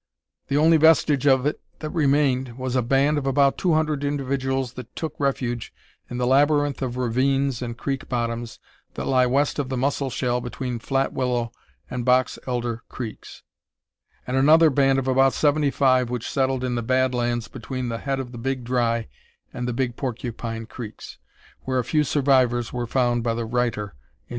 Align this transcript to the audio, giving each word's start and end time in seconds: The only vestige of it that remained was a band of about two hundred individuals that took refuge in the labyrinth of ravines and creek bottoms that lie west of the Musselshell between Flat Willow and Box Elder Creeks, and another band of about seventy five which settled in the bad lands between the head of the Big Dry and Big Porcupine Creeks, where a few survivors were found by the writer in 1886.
The 0.47 0.57
only 0.57 0.77
vestige 0.77 1.27
of 1.27 1.45
it 1.45 1.61
that 1.77 1.91
remained 1.91 2.57
was 2.57 2.75
a 2.75 2.81
band 2.81 3.19
of 3.19 3.27
about 3.27 3.59
two 3.59 3.75
hundred 3.75 4.03
individuals 4.03 4.73
that 4.73 4.95
took 4.95 5.13
refuge 5.19 5.71
in 6.09 6.17
the 6.17 6.25
labyrinth 6.25 6.81
of 6.81 6.97
ravines 6.97 7.61
and 7.61 7.77
creek 7.77 8.09
bottoms 8.09 8.57
that 8.95 9.05
lie 9.05 9.27
west 9.27 9.59
of 9.59 9.69
the 9.69 9.77
Musselshell 9.77 10.41
between 10.41 10.79
Flat 10.79 11.13
Willow 11.13 11.51
and 11.87 12.03
Box 12.03 12.39
Elder 12.47 12.81
Creeks, 12.89 13.43
and 14.25 14.35
another 14.35 14.71
band 14.71 14.97
of 14.97 15.07
about 15.07 15.33
seventy 15.33 15.69
five 15.69 16.09
which 16.09 16.27
settled 16.27 16.63
in 16.63 16.73
the 16.73 16.81
bad 16.81 17.13
lands 17.13 17.47
between 17.47 17.89
the 17.89 17.99
head 17.99 18.19
of 18.19 18.31
the 18.31 18.39
Big 18.39 18.63
Dry 18.63 19.07
and 19.53 19.71
Big 19.75 19.97
Porcupine 19.97 20.65
Creeks, 20.65 21.19
where 21.61 21.77
a 21.77 21.83
few 21.83 22.03
survivors 22.03 22.73
were 22.73 22.87
found 22.87 23.21
by 23.21 23.35
the 23.35 23.45
writer 23.45 23.81
in 23.81 23.93
1886. 23.93 24.19